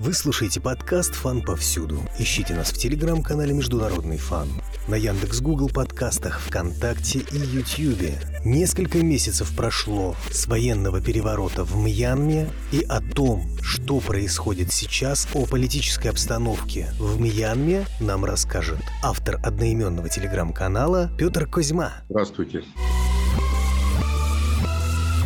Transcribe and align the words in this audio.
Вы 0.00 0.14
слушаете 0.14 0.62
подкаст 0.62 1.14
«Фан 1.14 1.42
повсюду». 1.42 2.00
Ищите 2.18 2.54
нас 2.54 2.72
в 2.72 2.78
телеграм-канале 2.78 3.52
«Международный 3.52 4.16
фан», 4.16 4.48
на 4.88 4.94
Яндекс 4.94 5.42
Гугл 5.42 5.68
подкастах, 5.68 6.40
ВКонтакте 6.40 7.18
и 7.18 7.36
Ютьюбе. 7.36 8.18
Несколько 8.42 9.04
месяцев 9.04 9.54
прошло 9.54 10.16
с 10.30 10.46
военного 10.46 11.02
переворота 11.02 11.64
в 11.64 11.76
Мьянме 11.76 12.48
и 12.72 12.80
о 12.88 13.02
том, 13.02 13.46
что 13.60 14.00
происходит 14.00 14.72
сейчас, 14.72 15.28
о 15.34 15.44
политической 15.44 16.08
обстановке 16.08 16.88
в 16.98 17.20
Мьянме 17.20 17.84
нам 18.00 18.24
расскажет 18.24 18.80
автор 19.02 19.38
одноименного 19.44 20.08
телеграм-канала 20.08 21.10
Петр 21.18 21.44
Козьма. 21.44 21.92
Здравствуйте. 22.08 22.64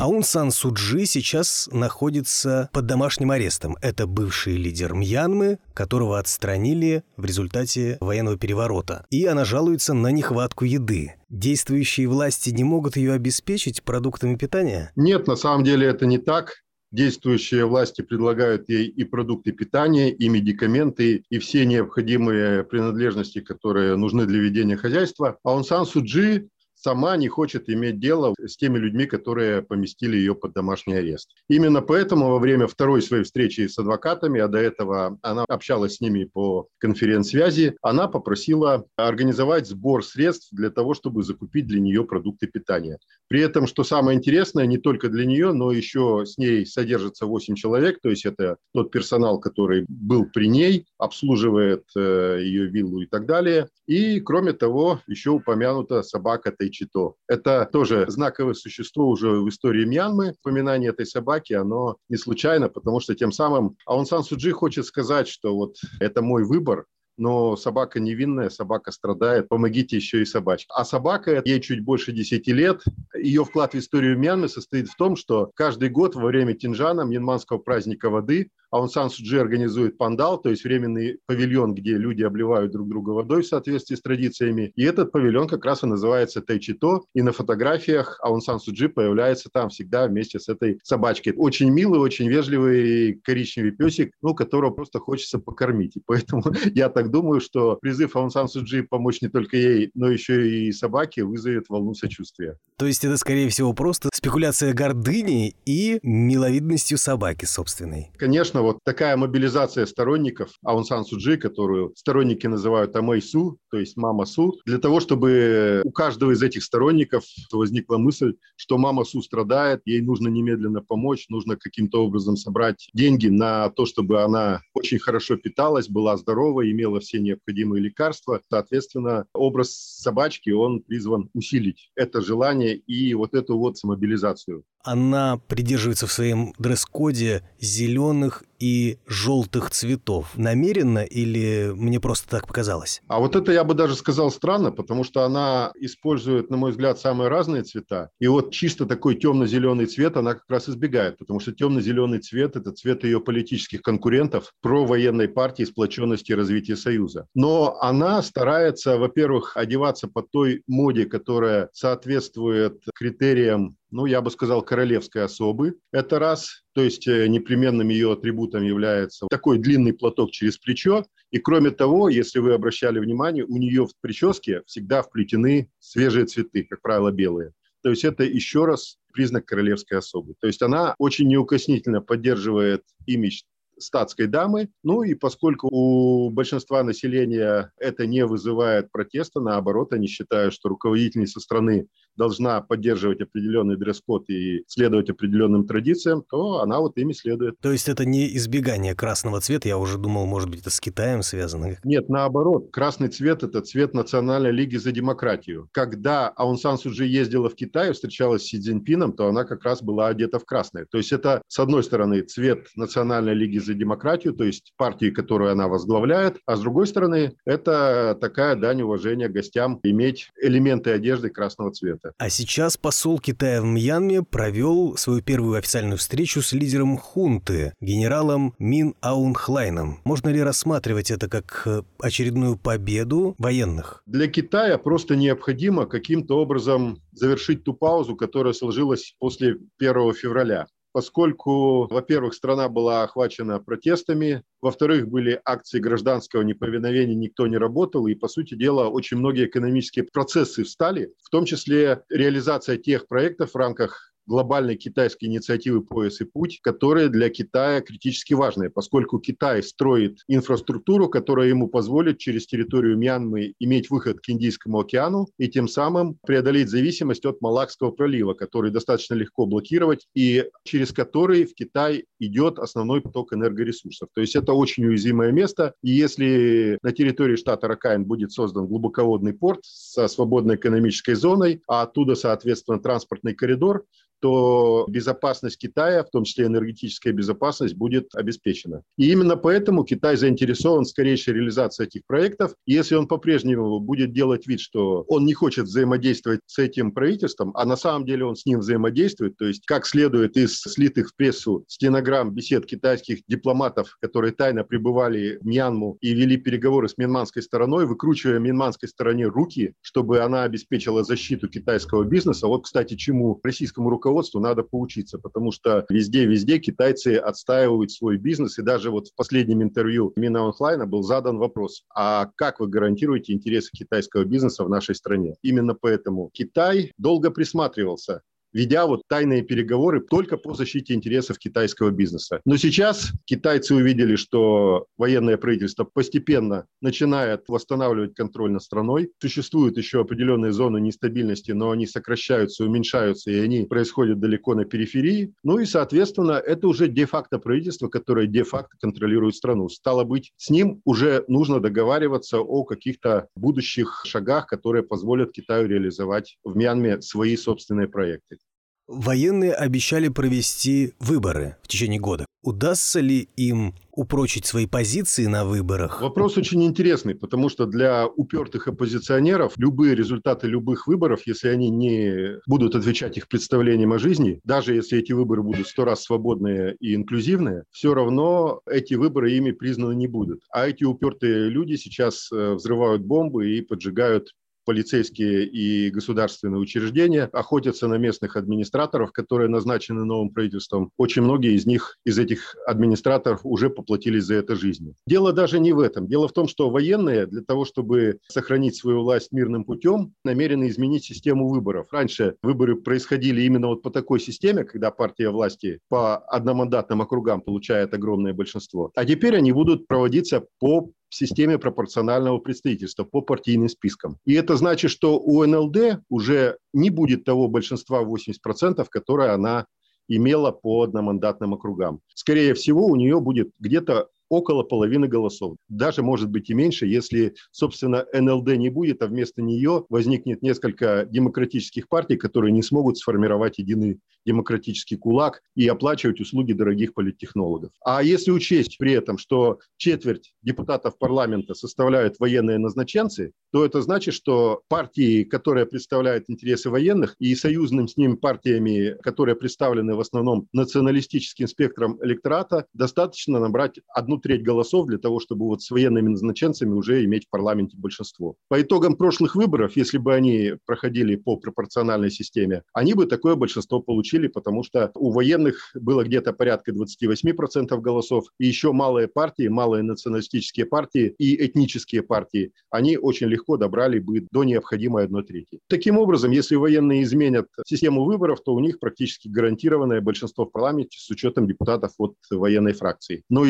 Аун 0.04 0.22
Сан 0.22 0.50
Суджи 0.50 1.06
сейчас 1.06 1.66
находится 1.72 2.68
под 2.74 2.84
домашним 2.84 3.30
арестом. 3.30 3.78
Это 3.80 4.06
бывший 4.06 4.54
лидер 4.58 4.92
Мьянмы, 4.92 5.60
которого 5.72 6.18
отстранили 6.18 7.04
в 7.16 7.24
результате 7.24 7.96
военного 8.02 8.36
переворота. 8.36 9.06
И 9.08 9.24
она 9.24 9.46
жалуется 9.46 9.94
на 9.94 10.08
нехватку 10.08 10.66
еды. 10.66 11.14
Действующие 11.30 12.06
власти 12.06 12.50
не 12.50 12.64
могут 12.64 12.98
ее 12.98 13.14
обеспечить 13.14 13.82
продуктами 13.82 14.36
питания? 14.36 14.92
Нет, 14.94 15.26
на 15.26 15.36
самом 15.36 15.64
деле 15.64 15.86
это 15.86 16.04
не 16.04 16.18
так 16.18 16.52
действующие 16.94 17.64
власти 17.64 18.02
предлагают 18.02 18.68
ей 18.68 18.86
и 18.86 19.04
продукты 19.04 19.52
питания, 19.52 20.10
и 20.12 20.28
медикаменты, 20.28 21.24
и 21.28 21.38
все 21.38 21.64
необходимые 21.64 22.62
принадлежности, 22.62 23.40
которые 23.40 23.96
нужны 23.96 24.26
для 24.26 24.38
ведения 24.38 24.76
хозяйства. 24.76 25.38
А 25.42 25.54
он 25.54 25.64
Сан 25.64 25.86
Суджи 25.86 26.48
сама 26.84 27.16
не 27.16 27.28
хочет 27.28 27.70
иметь 27.70 27.98
дело 27.98 28.34
с 28.38 28.58
теми 28.58 28.76
людьми, 28.76 29.06
которые 29.06 29.62
поместили 29.62 30.18
ее 30.18 30.34
под 30.34 30.52
домашний 30.52 30.94
арест. 30.94 31.30
Именно 31.48 31.80
поэтому 31.80 32.28
во 32.28 32.38
время 32.38 32.66
второй 32.66 33.00
своей 33.00 33.24
встречи 33.24 33.66
с 33.66 33.78
адвокатами, 33.78 34.38
а 34.38 34.48
до 34.48 34.58
этого 34.58 35.18
она 35.22 35.44
общалась 35.48 35.96
с 35.96 36.00
ними 36.02 36.24
по 36.24 36.68
конференц-связи, 36.78 37.76
она 37.80 38.06
попросила 38.06 38.84
организовать 38.96 39.66
сбор 39.66 40.04
средств 40.04 40.48
для 40.52 40.68
того, 40.70 40.92
чтобы 40.92 41.22
закупить 41.22 41.66
для 41.66 41.80
нее 41.80 42.04
продукты 42.04 42.48
питания. 42.48 42.98
При 43.28 43.40
этом, 43.40 43.66
что 43.66 43.82
самое 43.82 44.18
интересное, 44.18 44.66
не 44.66 44.76
только 44.76 45.08
для 45.08 45.24
нее, 45.24 45.52
но 45.52 45.72
еще 45.72 46.24
с 46.26 46.36
ней 46.36 46.66
содержится 46.66 47.24
8 47.24 47.54
человек, 47.54 48.00
то 48.02 48.10
есть 48.10 48.26
это 48.26 48.58
тот 48.74 48.90
персонал, 48.90 49.40
который 49.40 49.86
был 49.88 50.26
при 50.26 50.48
ней, 50.48 50.86
обслуживает 50.98 51.84
э, 51.96 52.40
ее 52.42 52.66
виллу 52.66 53.00
и 53.00 53.06
так 53.06 53.24
далее. 53.24 53.68
И, 53.86 54.20
кроме 54.20 54.52
того, 54.52 55.00
еще 55.06 55.30
упомянута 55.30 56.02
собака 56.02 56.52
Тайчито. 56.74 57.14
Это 57.28 57.68
тоже 57.70 58.06
знаковое 58.08 58.54
существо 58.54 59.08
уже 59.08 59.30
в 59.30 59.48
истории 59.48 59.84
Мьянмы. 59.84 60.34
Упоминание 60.42 60.90
этой 60.90 61.06
собаки, 61.06 61.52
оно 61.52 61.96
не 62.08 62.16
случайно, 62.16 62.68
потому 62.68 63.00
что 63.00 63.14
тем 63.14 63.32
самым 63.32 63.76
Аун 63.86 64.06
Сан 64.06 64.24
Суджи 64.24 64.52
хочет 64.52 64.86
сказать, 64.86 65.28
что 65.28 65.54
вот 65.54 65.76
это 66.00 66.22
мой 66.22 66.44
выбор, 66.44 66.86
но 67.16 67.56
собака 67.56 68.00
невинная, 68.00 68.50
собака 68.50 68.90
страдает, 68.90 69.48
помогите 69.48 69.96
еще 69.96 70.22
и 70.22 70.24
собачке. 70.24 70.66
А 70.74 70.84
собака, 70.84 71.42
ей 71.44 71.60
чуть 71.60 71.84
больше 71.84 72.12
10 72.12 72.46
лет, 72.48 72.82
ее 73.14 73.44
вклад 73.44 73.74
в 73.74 73.78
историю 73.78 74.18
Мьянмы 74.18 74.48
состоит 74.48 74.88
в 74.88 74.96
том, 74.96 75.16
что 75.16 75.50
каждый 75.54 75.90
год 75.90 76.16
во 76.16 76.26
время 76.26 76.54
Тинжана, 76.54 77.02
Мьянманского 77.02 77.58
праздника 77.58 78.10
воды, 78.10 78.50
Аун 78.74 78.88
Сан 78.88 79.08
Суджи 79.08 79.38
организует 79.38 79.96
пандал, 79.96 80.36
то 80.42 80.50
есть 80.50 80.64
временный 80.64 81.18
павильон, 81.26 81.74
где 81.74 81.96
люди 81.96 82.24
обливают 82.24 82.72
друг 82.72 82.88
друга 82.88 83.10
водой 83.10 83.42
в 83.42 83.46
соответствии 83.46 83.94
с 83.94 84.02
традициями. 84.02 84.72
И 84.74 84.82
этот 84.82 85.12
павильон 85.12 85.46
как 85.46 85.64
раз 85.64 85.84
и 85.84 85.86
называется 85.86 86.40
Тайчито. 86.40 87.02
И 87.14 87.22
на 87.22 87.30
фотографиях 87.30 88.18
Аун 88.20 88.40
Сан 88.40 88.58
Суджи 88.58 88.88
появляется 88.88 89.48
там 89.52 89.68
всегда 89.68 90.08
вместе 90.08 90.40
с 90.40 90.48
этой 90.48 90.80
собачкой. 90.82 91.34
Очень 91.36 91.70
милый, 91.70 92.00
очень 92.00 92.28
вежливый 92.28 93.20
коричневый 93.22 93.70
песик, 93.70 94.10
ну, 94.22 94.34
которого 94.34 94.70
просто 94.70 94.98
хочется 94.98 95.38
покормить. 95.38 95.96
И 95.96 96.02
поэтому 96.04 96.42
я 96.74 96.88
так 96.88 97.12
думаю, 97.12 97.40
что 97.40 97.78
призыв 97.80 98.16
Аун 98.16 98.30
Сан 98.30 98.48
Суджи 98.48 98.82
помочь 98.82 99.22
не 99.22 99.28
только 99.28 99.56
ей, 99.56 99.92
но 99.94 100.10
еще 100.10 100.50
и 100.50 100.72
собаке 100.72 101.22
вызовет 101.22 101.66
волну 101.68 101.94
сочувствия. 101.94 102.58
То 102.76 102.86
есть 102.86 103.04
это, 103.04 103.16
скорее 103.18 103.48
всего, 103.50 103.72
просто 103.72 104.08
спекуляция 104.12 104.72
гордыни 104.72 105.54
и 105.64 106.00
миловидностью 106.02 106.98
собаки 106.98 107.44
собственной. 107.44 108.10
Конечно, 108.16 108.63
вот 108.64 108.78
такая 108.84 109.16
мобилизация 109.16 109.86
сторонников 109.86 110.52
Аун 110.64 110.84
Сан 110.84 111.04
Суджи, 111.04 111.36
которую 111.36 111.92
сторонники 111.96 112.46
называют 112.46 112.96
Амэй 112.96 113.22
Су, 113.22 113.58
то 113.70 113.78
есть 113.78 113.96
Мама 113.96 114.24
Су, 114.24 114.58
для 114.64 114.78
того, 114.78 115.00
чтобы 115.00 115.82
у 115.84 115.90
каждого 115.92 116.32
из 116.32 116.42
этих 116.42 116.64
сторонников 116.64 117.24
возникла 117.52 117.98
мысль, 117.98 118.34
что 118.56 118.78
Мама 118.78 119.04
Су 119.04 119.22
страдает, 119.22 119.82
ей 119.84 120.00
нужно 120.00 120.28
немедленно 120.28 120.82
помочь, 120.82 121.26
нужно 121.28 121.56
каким-то 121.56 122.04
образом 122.04 122.36
собрать 122.36 122.88
деньги 122.94 123.28
на 123.28 123.70
то, 123.70 123.86
чтобы 123.86 124.22
она 124.22 124.62
очень 124.72 124.98
хорошо 124.98 125.36
питалась, 125.36 125.88
была 125.88 126.16
здорова, 126.16 126.68
имела 126.68 127.00
все 127.00 127.20
необходимые 127.20 127.82
лекарства. 127.82 128.40
Соответственно, 128.48 129.26
образ 129.34 129.72
собачки, 129.72 130.50
он 130.50 130.80
призван 130.80 131.30
усилить 131.34 131.90
это 131.94 132.20
желание 132.20 132.76
и 132.76 133.14
вот 133.14 133.34
эту 133.34 133.58
вот 133.58 133.76
мобилизацию 133.82 134.64
она 134.84 135.38
придерживается 135.48 136.06
в 136.06 136.12
своем 136.12 136.52
дресс-коде 136.58 137.42
зеленых 137.58 138.44
и 138.60 138.98
желтых 139.06 139.70
цветов. 139.70 140.30
Намеренно 140.36 141.00
или 141.00 141.72
мне 141.74 142.00
просто 142.00 142.28
так 142.30 142.46
показалось? 142.46 143.02
А 143.08 143.18
вот 143.18 143.36
это 143.36 143.52
я 143.52 143.64
бы 143.64 143.74
даже 143.74 143.94
сказал 143.94 144.30
странно, 144.30 144.70
потому 144.70 145.04
что 145.04 145.24
она 145.24 145.72
использует, 145.74 146.50
на 146.50 146.56
мой 146.56 146.70
взгляд, 146.70 146.98
самые 146.98 147.28
разные 147.28 147.62
цвета. 147.62 148.10
И 148.20 148.26
вот 148.26 148.52
чисто 148.52 148.86
такой 148.86 149.16
темно-зеленый 149.16 149.86
цвет 149.86 150.16
она 150.16 150.34
как 150.34 150.44
раз 150.48 150.68
избегает, 150.68 151.18
потому 151.18 151.40
что 151.40 151.52
темно-зеленый 151.52 152.20
цвет– 152.20 152.56
это 152.56 152.72
цвет 152.72 153.04
ее 153.04 153.20
политических 153.20 153.82
конкурентов 153.82 154.52
про 154.62 154.86
военной 154.86 155.28
партии 155.28 155.64
сплоченности 155.64 156.32
и 156.32 156.36
развития 156.36 156.76
Союза. 156.76 157.26
Но 157.34 157.76
она 157.80 158.22
старается, 158.22 158.96
во-первых, 158.98 159.56
одеваться 159.56 160.08
по 160.08 160.22
той 160.22 160.62
моде, 160.66 161.06
которая 161.06 161.68
соответствует 161.72 162.80
критериям 162.94 163.76
ну, 163.90 164.06
я 164.06 164.20
бы 164.20 164.30
сказал, 164.30 164.62
королевской 164.62 165.22
особы. 165.22 165.76
Это 165.92 166.18
раз. 166.18 166.62
То 166.74 166.82
есть 166.82 167.06
э, 167.06 167.28
непременным 167.28 167.88
ее 167.88 168.12
атрибутом 168.12 168.62
является 168.62 169.26
такой 169.30 169.58
длинный 169.58 169.92
платок 169.92 170.30
через 170.32 170.58
плечо. 170.58 171.04
И 171.30 171.38
кроме 171.38 171.70
того, 171.70 172.08
если 172.08 172.38
вы 172.38 172.54
обращали 172.54 172.98
внимание, 172.98 173.44
у 173.44 173.56
нее 173.56 173.86
в 173.86 173.92
прическе 174.00 174.62
всегда 174.66 175.02
вплетены 175.02 175.70
свежие 175.78 176.26
цветы, 176.26 176.66
как 176.68 176.82
правило, 176.82 177.10
белые. 177.10 177.52
То 177.82 177.90
есть 177.90 178.04
это 178.04 178.24
еще 178.24 178.64
раз 178.64 178.96
признак 179.12 179.44
королевской 179.44 179.98
особы. 179.98 180.34
То 180.40 180.46
есть 180.46 180.62
она 180.62 180.94
очень 180.98 181.28
неукоснительно 181.28 182.00
поддерживает 182.00 182.82
имидж 183.06 183.42
статской 183.78 184.26
дамы. 184.26 184.68
Ну 184.82 185.02
и 185.02 185.14
поскольку 185.14 185.68
у 185.70 186.30
большинства 186.30 186.82
населения 186.82 187.72
это 187.78 188.06
не 188.06 188.24
вызывает 188.26 188.90
протеста, 188.90 189.40
наоборот, 189.40 189.92
они 189.92 190.06
считают, 190.06 190.54
что 190.54 190.68
руководительница 190.68 191.40
страны 191.40 191.86
должна 192.16 192.60
поддерживать 192.60 193.20
определенный 193.20 193.76
дресс-код 193.76 194.28
и 194.30 194.64
следовать 194.66 195.10
определенным 195.10 195.66
традициям, 195.66 196.22
то 196.28 196.60
она 196.60 196.78
вот 196.78 196.96
ими 196.96 197.12
следует. 197.12 197.58
То 197.60 197.72
есть 197.72 197.88
это 197.88 198.04
не 198.04 198.36
избегание 198.36 198.94
красного 198.94 199.40
цвета? 199.40 199.68
Я 199.68 199.78
уже 199.78 199.98
думал, 199.98 200.26
может 200.26 200.48
быть, 200.48 200.60
это 200.60 200.70
с 200.70 200.80
Китаем 200.80 201.22
связано? 201.22 201.76
Нет, 201.84 202.08
наоборот. 202.08 202.70
Красный 202.72 203.08
цвет– 203.08 203.42
это 203.42 203.60
цвет 203.60 203.94
Национальной 203.94 204.52
лиги 204.52 204.76
за 204.76 204.92
демократию. 204.92 205.68
Когда 205.72 206.28
Аун 206.28 206.56
Сан 206.56 206.78
Суджи 206.78 207.06
ездила 207.06 207.48
в 207.48 207.54
Китай, 207.54 207.92
встречалась 207.92 208.42
с 208.42 208.46
Си 208.46 208.60
Цзиньпином, 208.60 209.12
то 209.12 209.26
она 209.26 209.44
как 209.44 209.64
раз 209.64 209.82
была 209.82 210.08
одета 210.08 210.38
в 210.38 210.44
красное. 210.44 210.86
То 210.86 210.98
есть 210.98 211.12
это, 211.12 211.42
с 211.48 211.58
одной 211.58 211.82
стороны, 211.82 212.22
цвет 212.22 212.68
Национальной 212.76 213.34
лиги 213.34 213.58
за 213.64 213.74
демократию, 213.74 214.34
то 214.34 214.44
есть 214.44 214.72
партии, 214.76 215.10
которую 215.10 215.52
она 215.52 215.68
возглавляет, 215.68 216.38
а 216.46 216.56
с 216.56 216.60
другой 216.60 216.86
стороны, 216.86 217.34
это 217.44 218.16
такая 218.20 218.56
дань 218.56 218.82
уважения 218.82 219.28
гостям 219.28 219.80
иметь 219.82 220.30
элементы 220.40 220.90
одежды 220.90 221.30
красного 221.30 221.72
цвета. 221.72 222.12
А 222.18 222.28
сейчас 222.30 222.76
посол 222.76 223.18
Китая 223.18 223.60
в 223.60 223.64
Мьянме 223.64 224.22
провел 224.22 224.96
свою 224.96 225.22
первую 225.22 225.58
официальную 225.58 225.98
встречу 225.98 226.42
с 226.42 226.52
лидером 226.52 226.96
хунты, 226.96 227.74
генералом 227.80 228.54
Мин 228.58 228.94
Аунхлайном. 229.00 230.00
Можно 230.04 230.28
ли 230.28 230.42
рассматривать 230.42 231.10
это 231.10 231.28
как 231.28 231.62
э, 231.66 231.82
очередную 232.00 232.56
победу 232.56 233.34
военных? 233.38 234.02
Для 234.06 234.28
Китая 234.28 234.78
просто 234.78 235.16
необходимо 235.16 235.86
каким-то 235.86 236.38
образом 236.38 236.98
завершить 237.12 237.64
ту 237.64 237.74
паузу, 237.74 238.16
которая 238.16 238.52
сложилась 238.52 239.14
после 239.18 239.56
1 239.78 240.14
февраля 240.14 240.66
поскольку, 240.94 241.88
во-первых, 241.88 242.34
страна 242.34 242.68
была 242.68 243.02
охвачена 243.02 243.58
протестами, 243.58 244.44
во-вторых, 244.62 245.08
были 245.08 245.40
акции 245.44 245.80
гражданского 245.80 246.42
неповиновения, 246.42 247.16
никто 247.16 247.48
не 247.48 247.56
работал, 247.56 248.06
и, 248.06 248.14
по 248.14 248.28
сути 248.28 248.54
дела, 248.54 248.88
очень 248.88 249.16
многие 249.16 249.46
экономические 249.46 250.04
процессы 250.04 250.62
встали, 250.62 251.12
в 251.20 251.30
том 251.30 251.46
числе 251.46 252.04
реализация 252.08 252.76
тех 252.76 253.08
проектов 253.08 253.50
в 253.50 253.56
рамках 253.56 254.13
глобальной 254.26 254.76
китайской 254.76 255.26
инициативы 255.26 255.82
«Пояс 255.82 256.20
и 256.20 256.24
путь», 256.24 256.60
которые 256.62 257.08
для 257.08 257.28
Китая 257.28 257.80
критически 257.80 258.34
важны, 258.34 258.70
поскольку 258.70 259.18
Китай 259.18 259.62
строит 259.62 260.18
инфраструктуру, 260.28 261.08
которая 261.08 261.48
ему 261.48 261.68
позволит 261.68 262.18
через 262.18 262.46
территорию 262.46 262.96
Мьянмы 262.96 263.54
иметь 263.58 263.90
выход 263.90 264.20
к 264.20 264.28
Индийскому 264.28 264.80
океану 264.80 265.28
и 265.38 265.48
тем 265.48 265.68
самым 265.68 266.16
преодолеть 266.26 266.68
зависимость 266.68 267.24
от 267.26 267.40
Малакского 267.40 267.90
пролива, 267.90 268.34
который 268.34 268.70
достаточно 268.70 269.14
легко 269.14 269.46
блокировать 269.46 270.06
и 270.14 270.44
через 270.64 270.92
который 270.92 271.44
в 271.44 271.54
Китай 271.54 272.04
идет 272.18 272.58
основной 272.58 273.00
поток 273.00 273.32
энергоресурсов. 273.32 274.08
То 274.14 274.20
есть 274.20 274.36
это 274.36 274.52
очень 274.52 274.86
уязвимое 274.86 275.32
место, 275.32 275.74
и 275.82 275.90
если 275.90 276.78
на 276.82 276.92
территории 276.92 277.36
штата 277.36 277.68
Ракайн 277.68 278.04
будет 278.04 278.32
создан 278.32 278.66
глубоководный 278.66 279.34
порт 279.34 279.60
со 279.62 280.08
свободной 280.08 280.56
экономической 280.56 281.14
зоной, 281.14 281.62
а 281.68 281.82
оттуда, 281.82 282.14
соответственно, 282.14 282.78
транспортный 282.80 283.34
коридор, 283.34 283.84
то 284.24 284.86
безопасность 284.88 285.58
Китая, 285.58 286.02
в 286.02 286.08
том 286.08 286.24
числе 286.24 286.46
энергетическая 286.46 287.12
безопасность, 287.12 287.74
будет 287.74 288.14
обеспечена. 288.14 288.80
И 288.96 289.12
именно 289.12 289.36
поэтому 289.36 289.84
Китай 289.84 290.16
заинтересован 290.16 290.84
в 290.84 290.88
скорейшей 290.88 291.34
реализации 291.34 291.84
этих 291.84 292.06
проектов. 292.06 292.54
И 292.64 292.72
если 292.72 292.94
он 292.94 293.06
по-прежнему 293.06 293.78
будет 293.80 294.14
делать 294.14 294.46
вид, 294.46 294.60
что 294.60 295.04
он 295.08 295.26
не 295.26 295.34
хочет 295.34 295.66
взаимодействовать 295.66 296.40
с 296.46 296.58
этим 296.58 296.92
правительством, 296.92 297.52
а 297.54 297.66
на 297.66 297.76
самом 297.76 298.06
деле 298.06 298.24
он 298.24 298.34
с 298.34 298.46
ним 298.46 298.60
взаимодействует, 298.60 299.36
то 299.36 299.44
есть 299.44 299.66
как 299.66 299.84
следует 299.84 300.38
из 300.38 300.58
слитых 300.58 301.10
в 301.10 301.16
прессу 301.16 301.66
стенограмм 301.68 302.32
бесед 302.32 302.64
китайских 302.64 303.18
дипломатов, 303.28 303.94
которые 304.00 304.32
тайно 304.32 304.64
пребывали 304.64 305.36
в 305.42 305.44
Мьянму 305.44 305.98
и 306.00 306.14
вели 306.14 306.38
переговоры 306.38 306.88
с 306.88 306.96
мьянманской 306.96 307.42
стороной, 307.42 307.84
выкручивая 307.84 308.38
мьянманской 308.38 308.88
стороне 308.88 309.26
руки, 309.26 309.74
чтобы 309.82 310.20
она 310.20 310.44
обеспечила 310.44 311.04
защиту 311.04 311.46
китайского 311.46 312.04
бизнеса. 312.04 312.46
Вот, 312.46 312.64
кстати, 312.64 312.94
чему 312.94 313.38
российскому 313.42 313.90
руководству 313.90 314.13
руководству 314.14 314.40
надо 314.40 314.62
поучиться, 314.62 315.18
потому 315.18 315.50
что 315.50 315.84
везде-везде 315.88 316.58
китайцы 316.58 317.16
отстаивают 317.16 317.90
свой 317.90 318.16
бизнес. 318.16 318.58
И 318.58 318.62
даже 318.62 318.90
вот 318.90 319.08
в 319.08 319.14
последнем 319.16 319.62
интервью 319.62 320.12
Мина 320.14 320.46
Онлайна 320.46 320.86
был 320.86 321.02
задан 321.02 321.38
вопрос, 321.38 321.84
а 321.94 322.30
как 322.36 322.60
вы 322.60 322.68
гарантируете 322.68 323.32
интересы 323.32 323.70
китайского 323.72 324.24
бизнеса 324.24 324.64
в 324.64 324.68
нашей 324.68 324.94
стране? 324.94 325.34
Именно 325.42 325.74
поэтому 325.74 326.30
Китай 326.32 326.92
долго 326.96 327.30
присматривался 327.30 328.22
ведя 328.54 328.86
вот 328.86 329.02
тайные 329.08 329.42
переговоры 329.42 330.00
только 330.00 330.38
по 330.38 330.54
защите 330.54 330.94
интересов 330.94 331.38
китайского 331.38 331.90
бизнеса. 331.90 332.40
Но 332.46 332.56
сейчас 332.56 333.12
китайцы 333.26 333.74
увидели, 333.74 334.16
что 334.16 334.86
военное 334.96 335.36
правительство 335.36 335.84
постепенно 335.84 336.66
начинает 336.80 337.42
восстанавливать 337.48 338.14
контроль 338.14 338.52
над 338.52 338.62
страной. 338.62 339.10
Существуют 339.20 339.76
еще 339.76 340.00
определенные 340.00 340.52
зоны 340.52 340.80
нестабильности, 340.80 341.52
но 341.52 341.72
они 341.72 341.86
сокращаются, 341.86 342.64
уменьшаются, 342.64 343.30
и 343.30 343.38
они 343.40 343.66
происходят 343.66 344.20
далеко 344.20 344.54
на 344.54 344.64
периферии. 344.64 345.34
Ну 345.42 345.58
и, 345.58 345.66
соответственно, 345.66 346.32
это 346.32 346.68
уже 346.68 346.88
де-факто 346.88 347.38
правительство, 347.38 347.88
которое 347.88 348.26
де-факто 348.26 348.76
контролирует 348.80 349.34
страну. 349.34 349.68
Стало 349.68 350.04
быть, 350.04 350.32
с 350.36 350.50
ним 350.50 350.80
уже 350.84 351.24
нужно 351.26 351.60
договариваться 351.60 352.38
о 352.38 352.64
каких-то 352.64 353.28
будущих 353.34 354.02
шагах, 354.06 354.46
которые 354.46 354.84
позволят 354.84 355.32
Китаю 355.32 355.66
реализовать 355.66 356.36
в 356.44 356.56
Мьянме 356.56 357.02
свои 357.02 357.36
собственные 357.36 357.88
проекты. 357.88 358.38
Военные 358.86 359.52
обещали 359.54 360.08
провести 360.08 360.92
выборы 361.00 361.56
в 361.62 361.68
течение 361.68 361.98
года. 361.98 362.26
Удастся 362.42 363.00
ли 363.00 363.30
им 363.36 363.74
упрочить 363.90 364.44
свои 364.44 364.66
позиции 364.66 365.24
на 365.24 365.46
выборах? 365.46 366.02
Вопрос 366.02 366.36
очень 366.36 366.62
интересный, 366.62 367.14
потому 367.14 367.48
что 367.48 367.64
для 367.64 368.06
упертых 368.06 368.68
оппозиционеров 368.68 369.54
любые 369.56 369.94
результаты 369.94 370.46
любых 370.46 370.86
выборов, 370.86 371.22
если 371.24 371.48
они 371.48 371.70
не 371.70 372.38
будут 372.46 372.74
отвечать 372.74 373.16
их 373.16 373.28
представлениям 373.28 373.94
о 373.94 373.98
жизни, 373.98 374.40
даже 374.44 374.74
если 374.74 374.98
эти 374.98 375.12
выборы 375.12 375.42
будут 375.42 375.66
сто 375.66 375.86
раз 375.86 376.02
свободные 376.02 376.76
и 376.80 376.94
инклюзивные, 376.94 377.62
все 377.70 377.94
равно 377.94 378.60
эти 378.70 378.92
выборы 378.92 379.32
ими 379.32 379.52
признаны 379.52 379.94
не 379.94 380.06
будут. 380.06 380.40
А 380.50 380.68
эти 380.68 380.84
упертые 380.84 381.48
люди 381.48 381.76
сейчас 381.76 382.30
э, 382.30 382.52
взрывают 382.52 383.02
бомбы 383.02 383.50
и 383.50 383.62
поджигают 383.62 384.28
полицейские 384.64 385.46
и 385.46 385.90
государственные 385.90 386.58
учреждения 386.58 387.24
охотятся 387.32 387.88
на 387.88 387.94
местных 387.94 388.36
администраторов, 388.36 389.12
которые 389.12 389.48
назначены 389.48 390.04
новым 390.04 390.30
правительством. 390.30 390.90
Очень 390.96 391.22
многие 391.22 391.54
из 391.54 391.66
них, 391.66 391.98
из 392.04 392.18
этих 392.18 392.56
администраторов 392.66 393.40
уже 393.44 393.70
поплатились 393.70 394.24
за 394.24 394.34
это 394.34 394.56
жизнью. 394.56 394.94
Дело 395.06 395.32
даже 395.32 395.60
не 395.60 395.72
в 395.72 395.80
этом. 395.80 396.06
Дело 396.06 396.28
в 396.28 396.32
том, 396.32 396.48
что 396.48 396.70
военные 396.70 397.26
для 397.26 397.42
того, 397.42 397.64
чтобы 397.64 398.18
сохранить 398.28 398.76
свою 398.76 399.02
власть 399.02 399.32
мирным 399.32 399.64
путем, 399.64 400.14
намерены 400.24 400.68
изменить 400.68 401.04
систему 401.04 401.48
выборов. 401.48 401.88
Раньше 401.92 402.36
выборы 402.42 402.76
происходили 402.76 403.42
именно 403.42 403.68
вот 403.68 403.82
по 403.82 403.90
такой 403.90 404.20
системе, 404.20 404.64
когда 404.64 404.90
партия 404.90 405.30
власти 405.30 405.80
по 405.88 406.16
одномандатным 406.16 407.02
округам 407.02 407.40
получает 407.40 407.94
огромное 407.94 408.32
большинство. 408.32 408.90
А 408.94 409.04
теперь 409.04 409.36
они 409.36 409.52
будут 409.52 409.86
проводиться 409.86 410.46
по 410.58 410.90
в 411.08 411.14
системе 411.14 411.58
пропорционального 411.58 412.38
представительства 412.38 413.04
по 413.04 413.20
партийным 413.20 413.68
спискам. 413.68 414.18
И 414.24 414.34
это 414.34 414.56
значит, 414.56 414.90
что 414.90 415.18
у 415.18 415.44
НЛД 415.44 416.00
уже 416.08 416.58
не 416.72 416.90
будет 416.90 417.24
того 417.24 417.48
большинства 417.48 418.02
80%, 418.02 418.86
которое 418.90 419.32
она 419.32 419.66
имела 420.08 420.50
по 420.50 420.82
одномандатным 420.82 421.54
округам. 421.54 422.00
Скорее 422.14 422.54
всего, 422.54 422.86
у 422.86 422.96
нее 422.96 423.20
будет 423.20 423.50
где-то 423.58 424.08
около 424.28 424.62
половины 424.62 425.08
голосов. 425.08 425.56
Даже, 425.68 426.02
может 426.02 426.30
быть, 426.30 426.50
и 426.50 426.54
меньше, 426.54 426.86
если, 426.86 427.34
собственно, 427.50 428.06
НЛД 428.12 428.56
не 428.56 428.68
будет, 428.68 429.02
а 429.02 429.06
вместо 429.06 429.42
нее 429.42 429.84
возникнет 429.88 430.42
несколько 430.42 431.06
демократических 431.10 431.88
партий, 431.88 432.16
которые 432.16 432.52
не 432.52 432.62
смогут 432.62 432.98
сформировать 432.98 433.58
единый 433.58 434.00
демократический 434.26 434.96
кулак 434.96 435.42
и 435.54 435.66
оплачивать 435.68 436.20
услуги 436.20 436.52
дорогих 436.52 436.94
политтехнологов. 436.94 437.72
А 437.84 438.02
если 438.02 438.30
учесть 438.30 438.78
при 438.78 438.92
этом, 438.92 439.18
что 439.18 439.58
четверть 439.76 440.32
депутатов 440.42 440.98
парламента 440.98 441.54
составляют 441.54 442.18
военные 442.18 442.58
назначенцы, 442.58 443.32
то 443.52 443.64
это 443.64 443.82
значит, 443.82 444.14
что 444.14 444.62
партии, 444.68 445.24
которые 445.24 445.66
представляют 445.66 446.24
интересы 446.28 446.70
военных, 446.70 447.14
и 447.18 447.34
союзным 447.34 447.88
с 447.88 447.96
ними 447.96 448.16
партиями, 448.16 448.96
которые 449.02 449.36
представлены 449.36 449.94
в 449.94 450.00
основном 450.00 450.48
националистическим 450.52 451.46
спектром 451.46 451.98
электората, 452.02 452.66
достаточно 452.72 453.38
набрать 453.38 453.78
одну 453.88 454.13
треть 454.18 454.42
голосов 454.42 454.86
для 454.86 454.98
того, 454.98 455.20
чтобы 455.20 455.46
вот 455.46 455.62
с 455.62 455.70
военными 455.70 456.08
назначенцами 456.08 456.72
уже 456.72 457.04
иметь 457.04 457.26
в 457.26 457.30
парламенте 457.30 457.76
большинство. 457.76 458.36
По 458.48 458.60
итогам 458.60 458.96
прошлых 458.96 459.34
выборов, 459.34 459.76
если 459.76 459.98
бы 459.98 460.14
они 460.14 460.54
проходили 460.66 461.16
по 461.16 461.36
пропорциональной 461.36 462.10
системе, 462.10 462.62
они 462.72 462.94
бы 462.94 463.06
такое 463.06 463.34
большинство 463.34 463.80
получили, 463.80 464.28
потому 464.28 464.62
что 464.62 464.90
у 464.94 465.10
военных 465.10 465.70
было 465.74 466.04
где-то 466.04 466.32
порядка 466.32 466.72
28% 466.72 467.78
голосов, 467.80 468.26
и 468.38 468.46
еще 468.46 468.72
малые 468.72 469.08
партии, 469.08 469.48
малые 469.48 469.82
националистические 469.82 470.66
партии 470.66 471.14
и 471.18 471.44
этнические 471.46 472.02
партии, 472.02 472.52
они 472.70 472.96
очень 472.96 473.28
легко 473.28 473.56
добрали 473.56 473.98
бы 473.98 474.26
до 474.30 474.44
необходимой 474.44 475.04
одной 475.04 475.24
трети. 475.24 475.60
Таким 475.68 475.98
образом, 475.98 476.30
если 476.30 476.56
военные 476.56 477.02
изменят 477.02 477.46
систему 477.66 478.04
выборов, 478.04 478.42
то 478.42 478.54
у 478.54 478.60
них 478.60 478.78
практически 478.78 479.28
гарантированное 479.28 480.00
большинство 480.00 480.46
в 480.46 480.50
парламенте 480.50 480.98
с 480.98 481.10
учетом 481.10 481.46
депутатов 481.46 481.92
от 481.98 482.14
военной 482.30 482.72
фракции. 482.72 483.22
Но, 483.28 483.44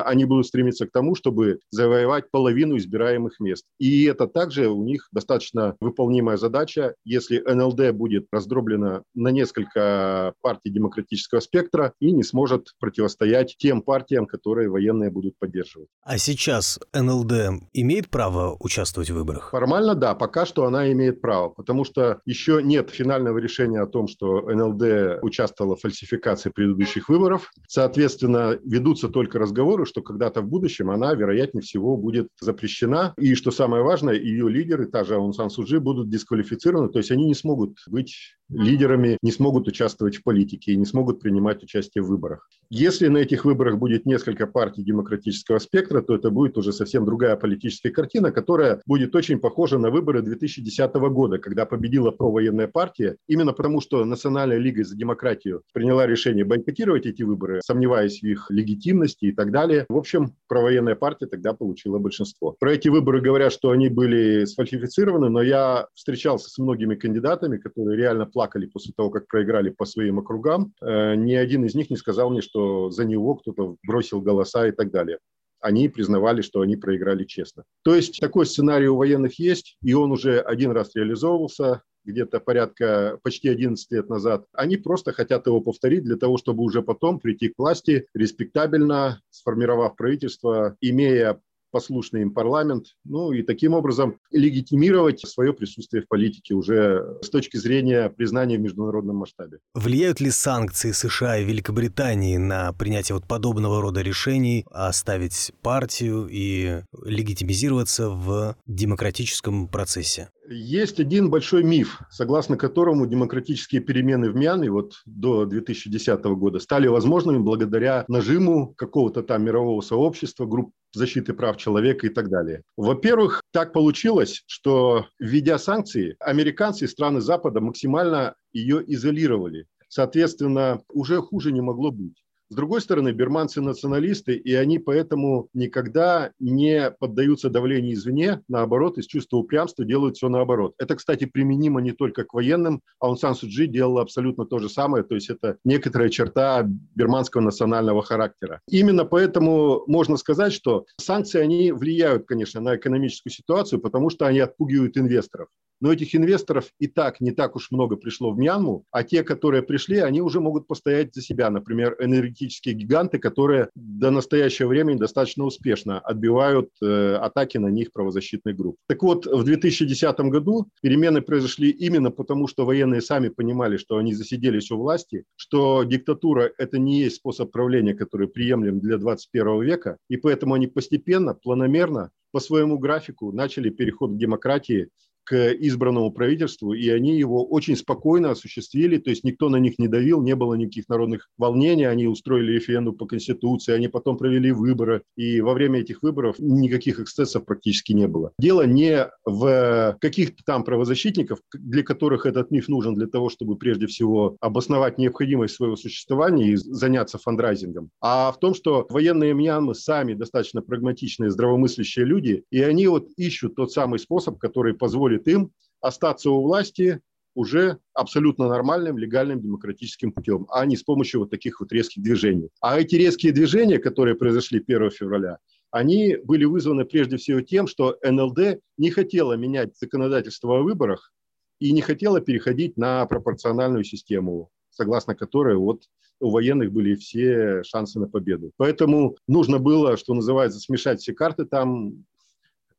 естественно, 0.00 0.02
они 0.02 0.24
будут 0.24 0.46
стремиться 0.46 0.86
к 0.86 0.92
тому, 0.92 1.14
чтобы 1.14 1.58
завоевать 1.70 2.30
половину 2.30 2.76
избираемых 2.76 3.40
мест. 3.40 3.64
И 3.78 4.04
это 4.04 4.26
также 4.26 4.68
у 4.68 4.82
них 4.82 5.08
достаточно 5.12 5.76
выполнимая 5.80 6.36
задача. 6.36 6.94
Если 7.04 7.38
НЛД 7.38 7.92
будет 7.92 8.26
раздроблена 8.32 9.02
на 9.14 9.28
несколько 9.28 10.34
партий 10.42 10.70
демократического 10.70 11.40
спектра 11.40 11.92
и 12.00 12.12
не 12.12 12.22
сможет 12.22 12.68
противостоять 12.78 13.56
тем 13.58 13.82
партиям, 13.82 14.26
которые 14.26 14.68
военные 14.68 15.10
будут 15.10 15.34
поддерживать. 15.38 15.88
А 16.02 16.18
сейчас 16.18 16.78
НЛД 16.92 17.62
имеет 17.72 18.08
право 18.10 18.56
участвовать 18.60 19.10
в 19.10 19.14
выборах? 19.14 19.50
Формально 19.50 19.94
да, 19.94 20.14
пока 20.14 20.46
что 20.46 20.64
она 20.64 20.90
имеет 20.92 21.20
право, 21.20 21.50
потому 21.50 21.84
что 21.84 22.20
еще 22.24 22.60
нет 22.62 22.90
финального 22.90 23.38
решения 23.38 23.80
о 23.80 23.86
том, 23.86 24.08
что 24.08 24.42
НЛД 24.42 25.22
участвовала 25.22 25.76
в 25.76 25.80
фальсификации 25.80 26.50
предыдущих 26.50 27.08
выборов. 27.08 27.50
Соответственно, 27.68 28.58
ведутся 28.64 29.08
только 29.08 29.38
разговоры, 29.38 29.86
что 29.90 30.02
когда-то 30.02 30.40
в 30.40 30.48
будущем 30.48 30.90
она, 30.90 31.12
вероятнее 31.14 31.62
всего, 31.62 31.96
будет 31.96 32.28
запрещена. 32.40 33.14
И, 33.18 33.34
что 33.34 33.50
самое 33.50 33.82
важное, 33.82 34.14
ее 34.14 34.48
лидеры, 34.48 34.86
та 34.86 35.04
же 35.04 35.16
Аун 35.16 35.32
Сан 35.32 35.50
Суджи, 35.50 35.80
будут 35.80 36.08
дисквалифицированы, 36.08 36.88
то 36.88 36.98
есть 36.98 37.10
они 37.10 37.26
не 37.26 37.34
смогут 37.34 37.78
быть 37.86 38.36
лидерами, 38.50 39.18
не 39.22 39.32
смогут 39.32 39.68
участвовать 39.68 40.16
в 40.16 40.22
политике 40.22 40.72
и 40.72 40.76
не 40.76 40.84
смогут 40.84 41.20
принимать 41.20 41.62
участие 41.62 42.02
в 42.02 42.08
выборах. 42.08 42.48
Если 42.70 43.08
на 43.08 43.18
этих 43.18 43.44
выборах 43.44 43.78
будет 43.78 44.06
несколько 44.06 44.46
партий 44.46 44.82
демократического 44.82 45.58
спектра, 45.58 46.02
то 46.02 46.14
это 46.14 46.30
будет 46.30 46.56
уже 46.56 46.72
совсем 46.72 47.04
другая 47.04 47.36
политическая 47.36 47.90
картина, 47.90 48.30
которая 48.30 48.80
будет 48.86 49.14
очень 49.14 49.38
похожа 49.38 49.78
на 49.78 49.90
выборы 49.90 50.22
2010 50.22 50.94
года, 50.94 51.38
когда 51.38 51.66
победила 51.66 52.10
провоенная 52.10 52.68
партия, 52.68 53.16
именно 53.28 53.52
потому 53.52 53.80
что 53.80 54.04
Национальная 54.04 54.58
лига 54.58 54.84
за 54.84 54.96
демократию 54.96 55.62
приняла 55.72 56.06
решение 56.06 56.44
бойкотировать 56.44 57.06
эти 57.06 57.22
выборы, 57.22 57.60
сомневаясь 57.64 58.20
в 58.20 58.24
их 58.24 58.46
легитимности 58.50 59.26
и 59.26 59.32
так 59.32 59.50
далее. 59.50 59.86
В 59.88 59.96
общем, 59.96 60.34
провоенная 60.48 60.94
партия 60.94 61.26
тогда 61.26 61.52
получила 61.52 61.98
большинство. 61.98 62.56
Про 62.58 62.74
эти 62.74 62.88
выборы 62.88 63.20
говорят, 63.20 63.52
что 63.52 63.70
они 63.70 63.88
были 63.88 64.44
сфальсифицированы, 64.44 65.28
но 65.28 65.42
я 65.42 65.86
встречался 65.94 66.50
с 66.50 66.58
многими 66.58 66.94
кандидатами, 66.94 67.58
которые 67.58 67.96
реально 67.96 68.26
плакали 68.40 68.66
после 68.66 68.94
того, 68.96 69.10
как 69.10 69.26
проиграли 69.26 69.68
по 69.68 69.84
своим 69.84 70.18
округам. 70.18 70.72
Э, 70.80 71.14
ни 71.14 71.34
один 71.34 71.66
из 71.66 71.74
них 71.74 71.90
не 71.90 71.96
сказал 71.96 72.30
мне, 72.30 72.40
что 72.40 72.90
за 72.90 73.04
него 73.04 73.34
кто-то 73.34 73.76
бросил 73.86 74.22
голоса 74.22 74.66
и 74.66 74.72
так 74.72 74.90
далее 74.90 75.18
они 75.62 75.90
признавали, 75.90 76.40
что 76.40 76.62
они 76.62 76.76
проиграли 76.76 77.24
честно. 77.24 77.64
То 77.82 77.94
есть 77.94 78.18
такой 78.18 78.46
сценарий 78.46 78.88
у 78.88 78.96
военных 78.96 79.38
есть, 79.38 79.76
и 79.82 79.92
он 79.92 80.10
уже 80.10 80.40
один 80.40 80.70
раз 80.70 80.94
реализовывался 80.94 81.82
где-то 82.04 82.40
порядка 82.40 83.18
почти 83.22 83.50
11 83.50 83.92
лет 83.92 84.08
назад, 84.08 84.46
они 84.54 84.78
просто 84.78 85.12
хотят 85.12 85.46
его 85.46 85.60
повторить 85.60 86.02
для 86.04 86.16
того, 86.16 86.38
чтобы 86.38 86.62
уже 86.62 86.80
потом 86.80 87.20
прийти 87.20 87.48
к 87.48 87.58
власти 87.58 88.06
респектабельно, 88.14 89.20
сформировав 89.28 89.96
правительство, 89.96 90.76
имея 90.80 91.40
послушный 91.70 92.22
им 92.22 92.32
парламент, 92.32 92.96
ну 93.04 93.32
и 93.32 93.42
таким 93.42 93.74
образом 93.74 94.18
легитимировать 94.30 95.20
свое 95.20 95.52
присутствие 95.52 96.02
в 96.02 96.08
политике 96.08 96.54
уже 96.54 97.18
с 97.22 97.30
точки 97.30 97.56
зрения 97.56 98.10
признания 98.10 98.58
в 98.58 98.60
международном 98.60 99.16
масштабе. 99.16 99.58
Влияют 99.74 100.20
ли 100.20 100.30
санкции 100.30 100.92
США 100.92 101.38
и 101.38 101.44
Великобритании 101.44 102.36
на 102.36 102.72
принятие 102.72 103.14
вот 103.14 103.26
подобного 103.26 103.80
рода 103.80 104.02
решений, 104.02 104.64
оставить 104.70 105.52
партию 105.62 106.28
и 106.30 106.82
легитимизироваться 107.04 108.10
в 108.10 108.56
демократическом 108.66 109.68
процессе? 109.68 110.30
Есть 110.52 110.98
один 110.98 111.30
большой 111.30 111.62
миф, 111.62 112.00
согласно 112.10 112.56
которому 112.56 113.06
демократические 113.06 113.80
перемены 113.80 114.30
в 114.30 114.34
Мьянме 114.34 114.68
вот 114.68 114.94
до 115.06 115.44
2010 115.44 116.24
года 116.24 116.58
стали 116.58 116.88
возможными 116.88 117.38
благодаря 117.38 118.04
нажиму 118.08 118.74
какого-то 118.74 119.22
там 119.22 119.44
мирового 119.44 119.80
сообщества, 119.80 120.46
групп 120.46 120.72
защиты 120.92 121.34
прав 121.34 121.56
человека 121.56 122.08
и 122.08 122.10
так 122.10 122.30
далее. 122.30 122.62
Во-первых, 122.76 123.42
так 123.52 123.72
получилось, 123.72 124.42
что 124.48 125.06
введя 125.20 125.56
санкции, 125.56 126.16
американцы 126.18 126.86
и 126.86 126.88
страны 126.88 127.20
Запада 127.20 127.60
максимально 127.60 128.34
ее 128.52 128.82
изолировали. 128.92 129.66
Соответственно, 129.86 130.82
уже 130.92 131.22
хуже 131.22 131.52
не 131.52 131.60
могло 131.60 131.92
быть. 131.92 132.24
С 132.52 132.56
другой 132.56 132.80
стороны, 132.80 133.12
берманцы 133.12 133.60
националисты, 133.60 134.34
и 134.34 134.54
они 134.54 134.80
поэтому 134.80 135.48
никогда 135.54 136.32
не 136.40 136.90
поддаются 136.98 137.48
давлению 137.48 137.94
извне, 137.94 138.40
наоборот, 138.48 138.98
из 138.98 139.06
чувства 139.06 139.36
упрямства 139.36 139.84
делают 139.84 140.16
все 140.16 140.28
наоборот. 140.28 140.74
Это, 140.76 140.96
кстати, 140.96 141.26
применимо 141.26 141.80
не 141.80 141.92
только 141.92 142.24
к 142.24 142.34
военным, 142.34 142.82
а 142.98 143.08
он 143.08 143.16
Сан 143.16 143.36
Суджи 143.36 143.68
делал 143.68 144.00
абсолютно 144.00 144.46
то 144.46 144.58
же 144.58 144.68
самое, 144.68 145.04
то 145.04 145.14
есть 145.14 145.30
это 145.30 145.58
некоторая 145.64 146.08
черта 146.08 146.66
берманского 146.66 147.40
национального 147.40 148.02
характера. 148.02 148.60
Именно 148.68 149.04
поэтому 149.04 149.84
можно 149.86 150.16
сказать, 150.16 150.52
что 150.52 150.86
санкции, 150.96 151.40
они 151.40 151.70
влияют, 151.70 152.26
конечно, 152.26 152.60
на 152.60 152.74
экономическую 152.74 153.32
ситуацию, 153.32 153.80
потому 153.80 154.10
что 154.10 154.26
они 154.26 154.40
отпугивают 154.40 154.96
инвесторов. 154.96 155.46
Но 155.80 155.92
этих 155.92 156.14
инвесторов 156.14 156.66
и 156.78 156.86
так 156.86 157.20
не 157.20 157.32
так 157.32 157.56
уж 157.56 157.70
много 157.70 157.96
пришло 157.96 158.30
в 158.30 158.38
Мьянму, 158.38 158.84
а 158.90 159.02
те, 159.02 159.22
которые 159.22 159.62
пришли, 159.62 159.98
они 159.98 160.20
уже 160.20 160.40
могут 160.40 160.66
постоять 160.66 161.14
за 161.14 161.22
себя. 161.22 161.50
Например, 161.50 161.96
энергетические 161.98 162.74
гиганты, 162.74 163.18
которые 163.18 163.70
до 163.74 164.10
настоящего 164.10 164.68
времени 164.68 164.98
достаточно 164.98 165.44
успешно 165.44 165.98
отбивают 165.98 166.70
э, 166.82 167.14
атаки 167.14 167.58
на 167.58 167.68
них 167.68 167.92
правозащитных 167.92 168.56
групп. 168.56 168.76
Так 168.88 169.02
вот, 169.02 169.26
в 169.26 169.44
2010 169.44 170.20
году 170.20 170.68
перемены 170.82 171.22
произошли 171.22 171.70
именно 171.70 172.10
потому, 172.10 172.46
что 172.46 172.66
военные 172.66 173.00
сами 173.00 173.28
понимали, 173.28 173.76
что 173.76 173.96
они 173.96 174.14
засиделись 174.14 174.70
у 174.70 174.76
власти, 174.76 175.24
что 175.36 175.84
диктатура– 175.84 176.50
это 176.58 176.78
не 176.78 177.00
есть 177.00 177.16
способ 177.16 177.50
правления, 177.50 177.94
который 177.94 178.28
приемлем 178.28 178.80
для 178.80 178.98
21 178.98 179.62
века, 179.62 179.96
и 180.08 180.16
поэтому 180.16 180.54
они 180.54 180.66
постепенно, 180.66 181.34
планомерно 181.34 182.10
по 182.32 182.40
своему 182.40 182.78
графику 182.78 183.32
начали 183.32 183.70
переход 183.70 184.12
к 184.12 184.16
демократии 184.16 184.88
избранному 185.32 186.10
правительству, 186.12 186.72
и 186.72 186.88
они 186.88 187.18
его 187.18 187.44
очень 187.44 187.76
спокойно 187.76 188.30
осуществили, 188.30 188.98
то 188.98 189.10
есть 189.10 189.24
никто 189.24 189.48
на 189.48 189.56
них 189.56 189.78
не 189.78 189.88
давил, 189.88 190.22
не 190.22 190.34
было 190.34 190.54
никаких 190.54 190.88
народных 190.88 191.28
волнений, 191.38 191.84
они 191.84 192.06
устроили 192.06 192.52
референдум 192.52 192.96
по 192.96 193.06
Конституции, 193.06 193.72
они 193.72 193.88
потом 193.88 194.16
провели 194.16 194.52
выборы, 194.52 195.02
и 195.16 195.40
во 195.40 195.54
время 195.54 195.80
этих 195.80 196.02
выборов 196.02 196.36
никаких 196.38 197.00
эксцессов 197.00 197.44
практически 197.44 197.92
не 197.92 198.06
было. 198.06 198.32
Дело 198.38 198.66
не 198.66 199.08
в 199.24 199.96
каких-то 200.00 200.42
там 200.44 200.64
правозащитников, 200.64 201.40
для 201.54 201.82
которых 201.82 202.26
этот 202.26 202.50
миф 202.50 202.68
нужен 202.68 202.94
для 202.94 203.06
того, 203.06 203.30
чтобы 203.30 203.56
прежде 203.56 203.86
всего 203.86 204.36
обосновать 204.40 204.98
необходимость 204.98 205.54
своего 205.54 205.76
существования 205.76 206.52
и 206.52 206.56
заняться 206.56 207.18
фандрайзингом, 207.18 207.90
а 208.00 208.32
в 208.32 208.38
том, 208.38 208.54
что 208.54 208.86
военные 208.90 209.34
Мьянмы 209.34 209.74
сами 209.74 210.14
достаточно 210.14 210.62
прагматичные, 210.62 211.30
здравомыслящие 211.30 212.04
люди, 212.04 212.44
и 212.50 212.60
они 212.60 212.86
вот 212.86 213.08
ищут 213.16 213.54
тот 213.54 213.72
самый 213.72 213.98
способ, 213.98 214.38
который 214.38 214.74
позволит 214.74 215.19
позволит 215.20 215.28
им 215.28 215.52
остаться 215.80 216.30
у 216.30 216.42
власти 216.42 217.00
уже 217.34 217.78
абсолютно 217.94 218.48
нормальным, 218.48 218.98
легальным, 218.98 219.40
демократическим 219.40 220.12
путем, 220.12 220.46
а 220.50 220.66
не 220.66 220.76
с 220.76 220.82
помощью 220.82 221.20
вот 221.20 221.30
таких 221.30 221.60
вот 221.60 221.72
резких 221.72 222.02
движений. 222.02 222.50
А 222.60 222.78
эти 222.78 222.96
резкие 222.96 223.32
движения, 223.32 223.78
которые 223.78 224.16
произошли 224.16 224.62
1 224.66 224.90
февраля, 224.90 225.38
они 225.70 226.16
были 226.24 226.44
вызваны 226.44 226.84
прежде 226.84 227.16
всего 227.16 227.40
тем, 227.40 227.68
что 227.68 227.96
НЛД 228.02 228.60
не 228.78 228.90
хотела 228.90 229.36
менять 229.36 229.78
законодательство 229.78 230.58
о 230.58 230.62
выборах 230.62 231.12
и 231.60 231.72
не 231.72 231.82
хотела 231.82 232.20
переходить 232.20 232.76
на 232.76 233.06
пропорциональную 233.06 233.84
систему, 233.84 234.50
согласно 234.70 235.14
которой 235.14 235.56
вот 235.56 235.84
у 236.18 236.30
военных 236.30 236.72
были 236.72 236.96
все 236.96 237.62
шансы 237.62 238.00
на 238.00 238.08
победу. 238.08 238.50
Поэтому 238.56 239.16
нужно 239.28 239.58
было, 239.58 239.96
что 239.96 240.14
называется, 240.14 240.58
смешать 240.58 241.00
все 241.00 241.14
карты 241.14 241.44
там, 241.44 242.04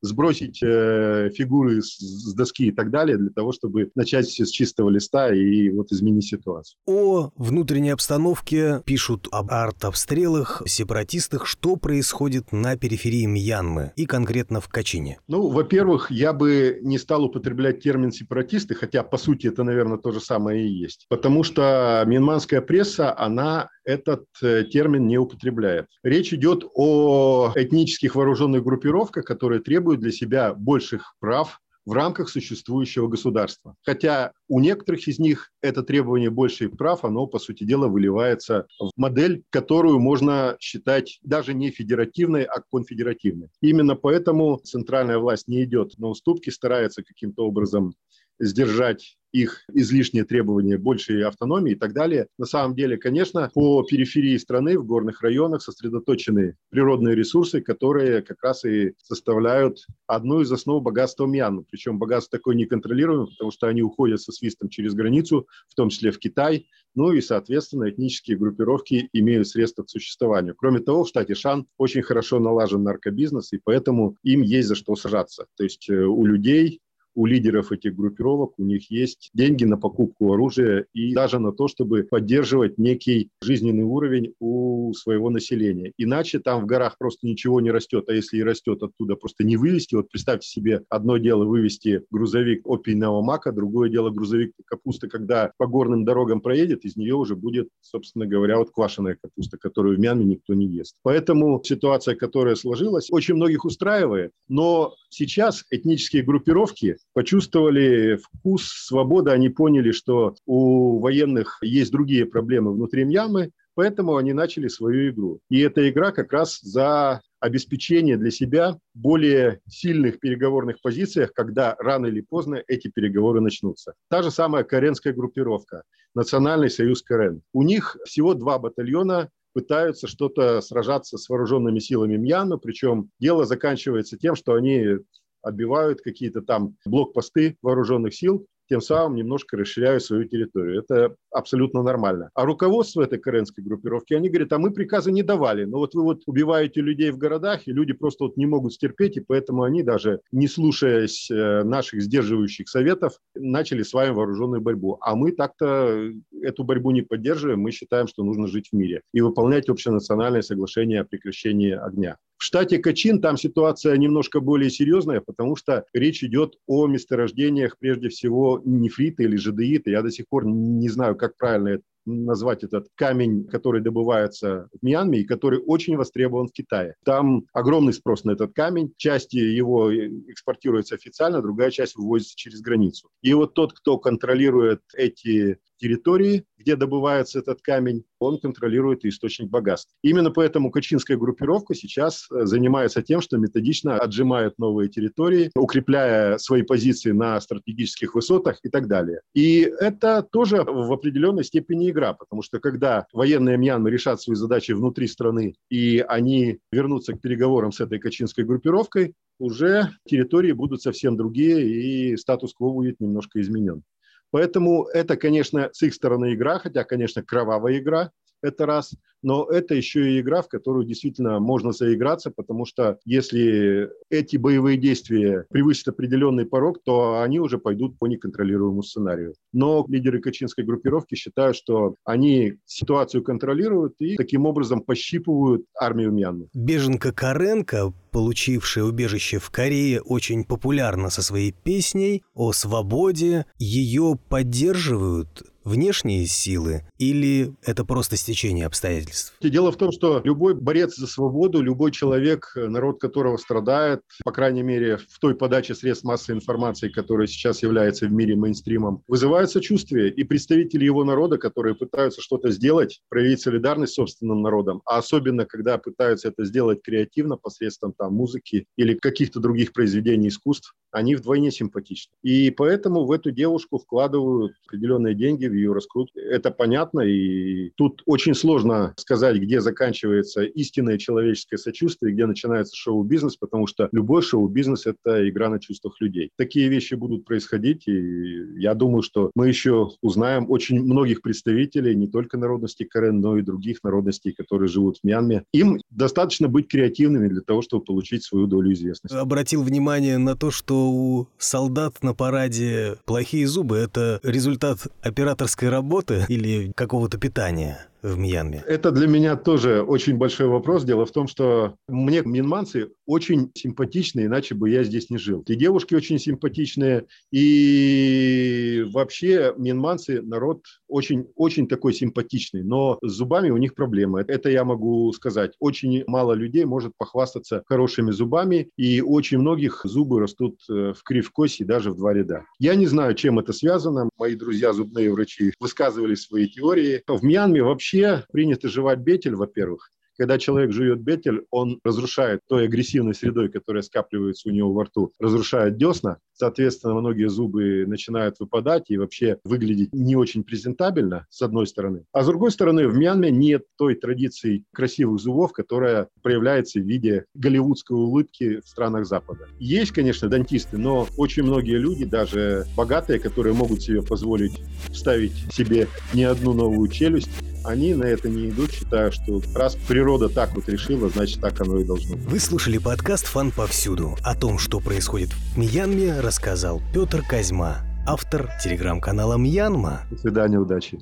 сбросить 0.01 0.61
э, 0.63 1.29
фигуры 1.33 1.81
с, 1.81 1.97
с 1.97 2.33
доски 2.33 2.67
и 2.67 2.71
так 2.71 2.91
далее, 2.91 3.17
для 3.17 3.29
того, 3.29 3.51
чтобы 3.51 3.91
начать 3.95 4.27
все 4.27 4.45
с 4.45 4.49
чистого 4.49 4.89
листа 4.89 5.33
и 5.33 5.69
вот 5.69 5.91
изменить 5.91 6.25
ситуацию. 6.25 6.77
О 6.85 7.31
внутренней 7.35 7.91
обстановке 7.91 8.81
пишут 8.85 9.27
об 9.31 9.51
арт-обстрелах, 9.51 10.63
сепаратистах. 10.65 11.45
Что 11.45 11.75
происходит 11.75 12.51
на 12.51 12.77
периферии 12.77 13.25
Мьянмы 13.25 13.93
и 13.95 14.05
конкретно 14.05 14.61
в 14.61 14.67
Качине? 14.67 15.19
Ну, 15.27 15.49
во-первых, 15.49 16.11
я 16.11 16.33
бы 16.33 16.79
не 16.81 16.97
стал 16.97 17.25
употреблять 17.25 17.81
термин 17.81 18.11
сепаратисты, 18.11 18.75
хотя, 18.75 19.03
по 19.03 19.17
сути, 19.17 19.47
это, 19.47 19.63
наверное, 19.63 19.97
то 19.97 20.11
же 20.11 20.19
самое 20.19 20.65
и 20.65 20.71
есть. 20.71 21.05
Потому 21.09 21.43
что 21.43 22.03
мьянманская 22.05 22.61
пресса, 22.61 23.17
она 23.17 23.69
этот 23.83 24.25
э, 24.41 24.63
термин 24.65 25.07
не 25.07 25.17
употребляет. 25.17 25.87
Речь 26.03 26.33
идет 26.33 26.63
о 26.75 27.51
этнических 27.55 28.15
вооруженных 28.15 28.63
группировках, 28.63 29.25
которые 29.25 29.61
требуют 29.61 30.01
для 30.01 30.11
себя 30.11 30.53
больших 30.53 31.15
прав 31.19 31.59
в 31.85 31.93
рамках 31.93 32.29
существующего 32.29 33.07
государства. 33.07 33.75
Хотя 33.83 34.33
у 34.47 34.59
некоторых 34.59 35.07
из 35.07 35.19
них 35.19 35.51
это 35.61 35.83
требование 35.83 36.29
больших 36.29 36.77
прав, 36.77 37.03
оно, 37.03 37.25
по 37.25 37.39
сути 37.39 37.63
дела, 37.63 37.87
выливается 37.87 38.67
в 38.79 38.91
модель, 38.97 39.43
которую 39.49 39.99
можно 39.99 40.57
считать 40.59 41.19
даже 41.23 41.53
не 41.53 41.71
федеративной, 41.71 42.43
а 42.43 42.61
конфедеративной. 42.61 43.49
Именно 43.61 43.95
поэтому 43.95 44.57
центральная 44.63 45.17
власть 45.17 45.47
не 45.47 45.63
идет 45.63 45.97
на 45.97 46.07
уступки, 46.07 46.49
старается 46.49 47.03
каким-то 47.03 47.45
образом 47.45 47.93
сдержать 48.39 49.17
их 49.31 49.63
излишние 49.73 50.25
требования 50.25 50.77
большей 50.77 51.23
автономии 51.23 51.73
и 51.73 51.75
так 51.75 51.93
далее. 51.93 52.27
На 52.37 52.45
самом 52.45 52.75
деле, 52.75 52.97
конечно, 52.97 53.49
по 53.53 53.83
периферии 53.83 54.37
страны, 54.37 54.77
в 54.77 54.85
горных 54.85 55.21
районах 55.21 55.61
сосредоточены 55.61 56.55
природные 56.69 57.15
ресурсы, 57.15 57.61
которые 57.61 58.21
как 58.21 58.43
раз 58.43 58.65
и 58.65 58.93
составляют 59.01 59.85
одну 60.07 60.41
из 60.41 60.51
основ 60.51 60.81
богатства 60.81 61.25
Мьянмы. 61.25 61.63
Причем 61.69 61.99
богатство 61.99 62.37
такое 62.37 62.55
неконтролируемое, 62.55 63.27
потому 63.27 63.51
что 63.51 63.67
они 63.67 63.81
уходят 63.81 64.21
со 64.21 64.31
свистом 64.31 64.69
через 64.69 64.93
границу, 64.93 65.47
в 65.67 65.75
том 65.75 65.89
числе 65.89 66.11
в 66.11 66.19
Китай, 66.19 66.67
ну 66.93 67.13
и, 67.13 67.21
соответственно, 67.21 67.89
этнические 67.89 68.37
группировки 68.37 69.09
имеют 69.13 69.47
средства 69.47 69.83
к 69.83 69.89
существованию. 69.89 70.55
Кроме 70.55 70.79
того, 70.79 71.03
в 71.03 71.07
штате 71.07 71.35
Шан 71.35 71.67
очень 71.77 72.01
хорошо 72.01 72.39
налажен 72.39 72.83
наркобизнес, 72.83 73.53
и 73.53 73.59
поэтому 73.63 74.17
им 74.23 74.41
есть 74.41 74.67
за 74.67 74.75
что 74.75 74.95
сажаться. 74.95 75.45
То 75.55 75.63
есть 75.63 75.89
э, 75.89 76.03
у 76.03 76.25
людей 76.25 76.81
у 77.15 77.25
лидеров 77.25 77.71
этих 77.71 77.95
группировок, 77.95 78.53
у 78.57 78.63
них 78.63 78.89
есть 78.91 79.29
деньги 79.33 79.63
на 79.65 79.77
покупку 79.77 80.33
оружия 80.33 80.85
и 80.93 81.13
даже 81.13 81.39
на 81.39 81.51
то, 81.51 81.67
чтобы 81.67 82.03
поддерживать 82.03 82.77
некий 82.77 83.29
жизненный 83.41 83.83
уровень 83.83 84.33
у 84.39 84.93
своего 84.93 85.29
населения. 85.29 85.93
Иначе 85.97 86.39
там 86.39 86.63
в 86.63 86.65
горах 86.65 86.97
просто 86.97 87.27
ничего 87.27 87.61
не 87.61 87.71
растет, 87.71 88.05
а 88.07 88.13
если 88.13 88.37
и 88.37 88.43
растет, 88.43 88.81
оттуда 88.83 89.15
просто 89.15 89.43
не 89.43 89.57
вывести. 89.57 89.95
Вот 89.95 90.09
представьте 90.09 90.47
себе, 90.47 90.83
одно 90.89 91.17
дело 91.17 91.45
вывести 91.45 92.03
грузовик 92.11 92.65
опийного 92.65 93.21
мака, 93.21 93.51
другое 93.51 93.89
дело 93.89 94.09
грузовик 94.09 94.53
капусты, 94.65 95.07
когда 95.07 95.51
по 95.57 95.67
горным 95.67 96.05
дорогам 96.05 96.41
проедет, 96.41 96.85
из 96.85 96.95
нее 96.95 97.15
уже 97.15 97.35
будет, 97.35 97.69
собственно 97.81 98.25
говоря, 98.25 98.57
вот 98.57 98.71
квашеная 98.71 99.17
капуста, 99.21 99.57
которую 99.57 99.97
в 99.97 99.99
Мьянме 99.99 100.25
никто 100.25 100.53
не 100.53 100.67
ест. 100.67 100.95
Поэтому 101.03 101.61
ситуация, 101.63 102.15
которая 102.15 102.55
сложилась, 102.55 103.07
очень 103.11 103.35
многих 103.35 103.65
устраивает, 103.65 104.31
но 104.47 104.95
сейчас 105.09 105.65
этнические 105.69 106.23
группировки 106.23 106.97
почувствовали 107.13 108.17
вкус 108.17 108.63
свободы, 108.63 109.31
они 109.31 109.49
поняли, 109.49 109.91
что 109.91 110.35
у 110.45 110.99
военных 110.99 111.59
есть 111.61 111.91
другие 111.91 112.25
проблемы 112.25 112.73
внутри 112.73 113.03
Мьянмы, 113.03 113.51
поэтому 113.75 114.17
они 114.17 114.33
начали 114.33 114.67
свою 114.67 115.11
игру. 115.11 115.39
И 115.49 115.59
эта 115.59 115.89
игра 115.89 116.11
как 116.11 116.31
раз 116.33 116.59
за 116.61 117.21
обеспечение 117.39 118.17
для 118.17 118.31
себя 118.31 118.77
более 118.93 119.61
сильных 119.67 120.19
переговорных 120.19 120.81
позициях, 120.81 121.33
когда 121.33 121.75
рано 121.79 122.05
или 122.05 122.21
поздно 122.21 122.63
эти 122.67 122.87
переговоры 122.87 123.41
начнутся. 123.41 123.93
Та 124.09 124.21
же 124.21 124.31
самая 124.31 124.63
коренская 124.63 125.13
группировка, 125.13 125.83
Национальный 126.13 126.69
союз 126.69 127.01
Корен. 127.01 127.41
У 127.53 127.63
них 127.63 127.97
всего 128.05 128.33
два 128.33 128.59
батальона 128.59 129.29
пытаются 129.53 130.07
что-то 130.07 130.61
сражаться 130.61 131.17
с 131.17 131.27
вооруженными 131.27 131.79
силами 131.79 132.15
Мьянмы, 132.15 132.57
причем 132.57 133.09
дело 133.19 133.45
заканчивается 133.45 134.17
тем, 134.17 134.35
что 134.35 134.53
они 134.53 134.97
отбивают 135.41 136.01
какие-то 136.01 136.41
там 136.41 136.75
блокпосты 136.85 137.57
вооруженных 137.61 138.13
сил, 138.13 138.45
тем 138.71 138.79
самым 138.79 139.17
немножко 139.17 139.57
расширяют 139.57 140.01
свою 140.01 140.23
территорию. 140.23 140.79
Это 140.79 141.13
абсолютно 141.29 141.83
нормально. 141.83 142.29
А 142.33 142.45
руководство 142.45 143.01
этой 143.01 143.19
каренской 143.19 143.61
группировки, 143.65 144.13
они 144.13 144.29
говорят, 144.29 144.53
а 144.53 144.59
мы 144.59 144.71
приказы 144.71 145.11
не 145.11 145.23
давали, 145.23 145.65
но 145.65 145.79
вот 145.79 145.93
вы 145.93 146.03
вот 146.03 146.21
убиваете 146.25 146.79
людей 146.79 147.11
в 147.11 147.17
городах, 147.17 147.67
и 147.67 147.73
люди 147.73 147.91
просто 147.91 148.23
вот 148.23 148.37
не 148.37 148.45
могут 148.45 148.71
стерпеть, 148.71 149.17
и 149.17 149.19
поэтому 149.19 149.63
они 149.63 149.83
даже, 149.83 150.21
не 150.31 150.47
слушаясь 150.47 151.29
э, 151.29 151.63
наших 151.63 152.01
сдерживающих 152.01 152.69
советов, 152.69 153.19
начали 153.35 153.83
с 153.83 153.91
вами 153.91 154.11
вооруженную 154.13 154.61
борьбу. 154.61 154.97
А 155.01 155.17
мы 155.17 155.33
так-то 155.33 156.09
эту 156.41 156.63
борьбу 156.63 156.91
не 156.91 157.01
поддерживаем, 157.01 157.59
мы 157.59 157.71
считаем, 157.71 158.07
что 158.07 158.23
нужно 158.23 158.47
жить 158.47 158.69
в 158.71 158.75
мире 158.77 159.01
и 159.13 159.19
выполнять 159.19 159.67
общенациональное 159.67 160.43
соглашение 160.43 161.01
о 161.01 161.03
прекращении 161.03 161.71
огня. 161.71 162.15
В 162.41 162.43
штате 162.43 162.79
Качин 162.79 163.21
там 163.21 163.37
ситуация 163.37 163.95
немножко 163.97 164.39
более 164.39 164.71
серьезная, 164.71 165.21
потому 165.21 165.55
что 165.55 165.85
речь 165.93 166.23
идет 166.23 166.55
о 166.65 166.87
месторождениях, 166.87 167.77
прежде 167.77 168.09
всего, 168.09 168.59
нефрита 168.65 169.21
или 169.21 169.35
жадеита. 169.35 169.91
Я 169.91 170.01
до 170.01 170.09
сих 170.09 170.27
пор 170.27 170.47
не 170.47 170.89
знаю, 170.89 171.15
как 171.15 171.37
правильно 171.37 171.81
назвать 172.05 172.63
этот 172.63 172.87
камень, 172.95 173.45
который 173.45 173.79
добывается 173.81 174.69
в 174.73 174.83
Мьянме 174.83 175.19
и 175.19 175.23
который 175.23 175.59
очень 175.63 175.97
востребован 175.97 176.47
в 176.47 176.51
Китае. 176.51 176.95
Там 177.05 177.43
огромный 177.53 177.93
спрос 177.93 178.23
на 178.23 178.31
этот 178.31 178.53
камень. 178.53 178.91
Часть 178.97 179.33
его 179.33 179.93
экспортируется 179.93 180.95
официально, 180.95 181.43
другая 181.43 181.69
часть 181.69 181.95
вывозится 181.95 182.35
через 182.35 182.61
границу. 182.61 183.09
И 183.21 183.35
вот 183.35 183.53
тот, 183.53 183.73
кто 183.73 183.99
контролирует 183.99 184.81
эти 184.95 185.59
территории, 185.77 186.45
где 186.61 186.75
добывается 186.75 187.39
этот 187.39 187.61
камень, 187.61 188.03
он 188.19 188.39
контролирует 188.39 189.05
источник 189.05 189.49
богатств. 189.49 189.91
Именно 190.03 190.31
поэтому 190.31 190.71
Качинская 190.71 191.17
группировка 191.17 191.75
сейчас 191.75 192.27
э, 192.31 192.45
занимается 192.45 193.01
тем, 193.01 193.21
что 193.21 193.37
методично 193.37 193.97
отжимает 193.97 194.57
новые 194.57 194.89
территории, 194.89 195.51
укрепляя 195.55 196.37
свои 196.37 196.61
позиции 196.61 197.11
на 197.11 197.39
стратегических 197.41 198.15
высотах 198.15 198.59
и 198.63 198.69
так 198.69 198.87
далее. 198.87 199.21
И 199.33 199.71
это 199.79 200.25
тоже 200.31 200.63
в 200.63 200.91
определенной 200.91 201.43
степени 201.43 201.89
игра, 201.89 202.13
потому 202.13 202.41
что 202.41 202.59
когда 202.59 203.05
военные 203.13 203.57
Мьянмы 203.57 203.91
решат 203.91 204.21
свои 204.21 204.35
задачи 204.35 204.71
внутри 204.71 205.07
страны, 205.07 205.55
и 205.69 205.99
они 206.07 206.59
вернутся 206.71 207.13
к 207.13 207.21
переговорам 207.21 207.71
с 207.71 207.79
этой 207.79 207.99
Качинской 207.99 208.43
группировкой, 208.43 209.13
уже 209.39 209.89
территории 210.05 210.51
будут 210.51 210.81
совсем 210.81 211.17
другие, 211.17 211.67
и 211.67 212.15
статус-кво 212.15 212.71
будет 212.71 212.99
немножко 212.99 213.41
изменен. 213.41 213.83
Поэтому 214.31 214.85
это, 214.85 215.17
конечно, 215.17 215.69
с 215.73 215.83
их 215.83 215.93
стороны 215.93 216.33
игра, 216.33 216.59
хотя, 216.59 216.83
конечно, 216.83 217.21
кровавая 217.23 217.77
игра, 217.79 218.11
это 218.41 218.65
раз 218.65 218.93
но 219.23 219.45
это 219.45 219.75
еще 219.75 220.13
и 220.13 220.19
игра, 220.19 220.41
в 220.41 220.47
которую 220.47 220.85
действительно 220.85 221.39
можно 221.39 221.71
заиграться, 221.71 222.31
потому 222.31 222.65
что 222.65 222.97
если 223.05 223.89
эти 224.09 224.37
боевые 224.37 224.77
действия 224.77 225.45
превысят 225.49 225.89
определенный 225.89 226.45
порог, 226.45 226.81
то 226.83 227.21
они 227.21 227.39
уже 227.39 227.57
пойдут 227.57 227.97
по 227.99 228.07
неконтролируемому 228.07 228.83
сценарию. 228.83 229.33
Но 229.53 229.85
лидеры 229.87 230.19
качинской 230.19 230.63
группировки 230.63 231.15
считают, 231.15 231.55
что 231.55 231.95
они 232.03 232.55
ситуацию 232.65 233.23
контролируют 233.23 233.95
и 233.99 234.15
таким 234.15 234.45
образом 234.45 234.81
пощипывают 234.81 235.65
армию 235.79 236.11
Мьянмы. 236.11 236.47
Беженка 236.53 237.11
Каренко, 237.11 237.93
получившая 238.11 238.85
убежище 238.85 239.39
в 239.39 239.49
Корее, 239.51 240.01
очень 240.01 240.43
популярна 240.43 241.09
со 241.09 241.21
своей 241.21 241.51
песней 241.51 242.23
о 242.33 242.51
свободе. 242.51 243.45
Ее 243.57 244.17
поддерживают 244.29 245.50
внешние 245.63 246.25
силы 246.25 246.83
или 246.97 247.53
это 247.63 247.85
просто 247.85 248.15
стечение 248.15 248.65
обстоятельств? 248.65 249.35
Дело 249.41 249.71
в 249.71 249.77
том, 249.77 249.91
что 249.91 250.21
любой 250.23 250.55
борец 250.55 250.95
за 250.95 251.07
свободу, 251.07 251.61
любой 251.61 251.91
человек, 251.91 252.51
народ 252.55 252.99
которого 252.99 253.37
страдает, 253.37 254.01
по 254.23 254.31
крайней 254.31 254.63
мере, 254.63 254.97
в 254.97 255.19
той 255.19 255.35
подаче 255.35 255.75
средств 255.75 256.03
массовой 256.03 256.37
информации, 256.37 256.89
которая 256.89 257.27
сейчас 257.27 257.61
является 257.61 258.07
в 258.07 258.11
мире 258.11 258.35
мейнстримом, 258.35 259.03
вызывает 259.07 259.49
сочувствие. 259.49 260.09
И 260.09 260.23
представители 260.23 260.85
его 260.85 261.03
народа, 261.03 261.37
которые 261.37 261.75
пытаются 261.75 262.21
что-то 262.21 262.51
сделать, 262.51 263.01
проявить 263.09 263.41
солидарность 263.41 263.93
с 263.93 263.95
собственным 263.95 264.41
народом, 264.41 264.81
а 264.85 264.97
особенно, 264.97 265.45
когда 265.45 265.77
пытаются 265.77 266.29
это 266.29 266.45
сделать 266.45 266.81
креативно 266.83 267.37
посредством 267.37 267.93
там, 267.97 268.13
музыки 268.13 268.65
или 268.77 268.95
каких-то 268.95 269.39
других 269.39 269.73
произведений 269.73 270.29
искусств, 270.29 270.73
они 270.91 271.15
вдвойне 271.15 271.51
симпатичны. 271.51 272.13
И 272.23 272.51
поэтому 272.51 273.05
в 273.05 273.11
эту 273.11 273.31
девушку 273.31 273.79
вкладывают 273.79 274.53
определенные 274.67 275.15
деньги 275.15 275.47
в 275.47 275.53
ее 275.53 275.73
раскрутку. 275.73 276.19
Это 276.19 276.51
понятно, 276.51 277.01
и 277.01 277.71
тут 277.75 278.03
очень 278.05 278.33
сложно 278.33 278.93
сказать, 278.97 279.37
где 279.37 279.61
заканчивается 279.61 280.43
истинное 280.43 280.97
человеческое 280.97 281.57
сочувствие, 281.57 282.13
где 282.13 282.25
начинается 282.25 282.75
шоу-бизнес, 282.75 283.35
потому 283.37 283.67
что 283.67 283.89
любой 283.91 284.21
шоу-бизнес– 284.21 284.85
это 284.85 285.27
игра 285.29 285.49
на 285.49 285.59
чувствах 285.59 285.99
людей. 285.99 286.31
Такие 286.37 286.67
вещи 286.69 286.95
будут 286.95 287.25
происходить, 287.25 287.87
и 287.87 288.59
я 288.59 288.73
думаю, 288.73 289.01
что 289.01 289.31
мы 289.35 289.47
еще 289.47 289.91
узнаем 290.01 290.49
очень 290.49 290.81
многих 290.81 291.21
представителей, 291.21 291.95
не 291.95 292.07
только 292.07 292.37
народности 292.37 292.83
Карен, 292.83 293.19
но 293.19 293.37
и 293.37 293.41
других 293.41 293.83
народностей, 293.83 294.31
которые 294.31 294.67
живут 294.67 294.97
в 294.97 295.03
Мьянме. 295.03 295.43
Им 295.53 295.79
достаточно 295.89 296.47
быть 296.47 296.67
креативными 296.67 297.27
для 297.27 297.41
того, 297.41 297.61
чтобы 297.61 297.83
получить 297.83 298.23
свою 298.23 298.47
долю 298.47 298.73
известности. 298.73 299.15
Обратил 299.15 299.63
внимание 299.63 300.17
на 300.17 300.35
то, 300.35 300.51
что 300.51 300.80
у 300.81 301.27
солдат 301.37 302.01
на 302.03 302.13
параде 302.13 302.97
плохие 303.05 303.47
зубы– 303.47 303.77
это 303.77 304.19
результат 304.23 304.79
операторской 305.01 305.69
работы 305.69 306.25
или 306.27 306.71
какого-то 306.75 307.17
питания? 307.17 307.87
В 308.01 308.17
Мьянме? 308.17 308.63
Это 308.67 308.91
для 308.91 309.07
меня 309.07 309.35
тоже 309.35 309.81
очень 309.81 310.17
большой 310.17 310.47
вопрос. 310.47 310.83
Дело 310.83 311.05
в 311.05 311.11
том, 311.11 311.27
что 311.27 311.75
мне 311.87 312.21
минманцы 312.23 312.89
очень 313.05 313.51
симпатичны, 313.53 314.21
иначе 314.21 314.55
бы 314.55 314.69
я 314.69 314.83
здесь 314.83 315.09
не 315.09 315.17
жил. 315.17 315.43
И 315.47 315.55
девушки 315.55 315.95
очень 315.95 316.19
симпатичные, 316.19 317.05
и 317.31 318.85
вообще 318.91 319.53
минманцы 319.57 320.21
народ 320.21 320.63
очень, 320.87 321.27
очень 321.35 321.67
такой 321.67 321.93
симпатичный, 321.93 322.63
но 322.63 322.97
с 323.01 323.11
зубами 323.11 323.49
у 323.49 323.57
них 323.57 323.75
проблемы. 323.75 324.23
Это 324.27 324.49
я 324.49 324.63
могу 324.63 325.11
сказать. 325.13 325.53
Очень 325.59 326.03
мало 326.07 326.33
людей 326.33 326.65
может 326.65 326.93
похвастаться 326.97 327.63
хорошими 327.67 328.11
зубами, 328.11 328.69
и 328.77 329.01
очень 329.01 329.39
многих 329.39 329.81
зубы 329.83 330.19
растут 330.19 330.59
э, 330.69 330.93
в 330.93 331.03
кривкосе 331.03 331.65
даже 331.65 331.91
в 331.91 331.97
два 331.97 332.13
ряда. 332.13 332.45
Я 332.59 332.75
не 332.75 332.87
знаю, 332.87 333.15
чем 333.15 333.39
это 333.39 333.53
связано. 333.53 334.09
Мои 334.17 334.35
друзья, 334.35 334.73
зубные 334.73 335.11
врачи, 335.11 335.53
высказывали 335.59 336.15
свои 336.15 336.47
теории. 336.47 337.03
В 337.07 337.23
Мьянме 337.23 337.61
вообще 337.61 337.90
вообще 337.91 338.25
принято 338.31 338.67
жевать 338.69 338.99
бетель, 338.99 339.35
во-первых. 339.35 339.89
Когда 340.17 340.37
человек 340.37 340.71
жует 340.71 341.01
бетель, 341.01 341.45
он 341.49 341.79
разрушает 341.83 342.41
той 342.47 342.65
агрессивной 342.65 343.15
средой, 343.15 343.49
которая 343.49 343.81
скапливается 343.81 344.49
у 344.49 344.51
него 344.51 344.71
во 344.71 344.83
рту, 344.83 345.13
разрушает 345.19 345.77
десна. 345.77 346.19
Соответственно, 346.33 346.95
многие 346.95 347.27
зубы 347.27 347.85
начинают 347.87 348.39
выпадать 348.39 348.89
и 348.89 348.97
вообще 348.97 349.39
выглядеть 349.43 349.93
не 349.93 350.15
очень 350.15 350.43
презентабельно, 350.43 351.25
с 351.29 351.41
одной 351.41 351.65
стороны. 351.65 352.03
А 352.11 352.23
с 352.23 352.27
другой 352.27 352.51
стороны, 352.51 352.87
в 352.87 352.95
Мьянме 352.95 353.31
нет 353.31 353.63
той 353.77 353.95
традиции 353.95 354.63
красивых 354.73 355.19
зубов, 355.19 355.53
которая 355.53 356.07
проявляется 356.21 356.79
в 356.79 356.83
виде 356.83 357.25
голливудской 357.33 357.97
улыбки 357.97 358.59
в 358.59 358.67
странах 358.67 359.07
Запада. 359.07 359.47
Есть, 359.59 359.91
конечно, 359.91 360.29
дантисты, 360.29 360.77
но 360.77 361.07
очень 361.17 361.43
многие 361.43 361.79
люди, 361.79 362.05
даже 362.05 362.65
богатые, 362.75 363.19
которые 363.19 363.55
могут 363.55 363.81
себе 363.81 364.03
позволить 364.03 364.61
вставить 364.91 365.33
себе 365.51 365.87
не 366.13 366.25
одну 366.25 366.53
новую 366.53 366.89
челюсть, 366.89 367.31
они 367.63 367.93
на 367.93 368.03
это 368.03 368.29
не 368.29 368.49
идут, 368.49 368.71
считая, 368.71 369.11
что 369.11 369.41
раз 369.55 369.75
природа 369.87 370.29
так 370.29 370.53
вот 370.55 370.67
решила, 370.69 371.09
значит 371.09 371.41
так 371.41 371.59
оно 371.61 371.79
и 371.79 371.83
должно 371.83 372.15
быть. 372.15 372.25
Вы 372.25 372.39
слушали 372.39 372.77
подкаст 372.77 373.27
«Фан 373.27 373.51
повсюду». 373.51 374.17
О 374.23 374.35
том, 374.35 374.57
что 374.57 374.79
происходит 374.79 375.29
в 375.29 375.57
Мьянме, 375.57 376.19
рассказал 376.19 376.81
Петр 376.93 377.23
Козьма, 377.27 377.77
автор 378.05 378.49
телеграм-канала 378.63 379.37
«Мьянма». 379.37 380.01
До 380.09 380.17
свидания, 380.17 380.59
удачи. 380.59 380.99